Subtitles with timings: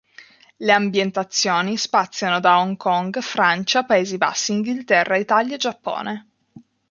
[0.57, 6.29] Le ambientazioni spaziano da Hong Kong, Francia, Paesi Bassi, Inghilterra, Italia e Giappone.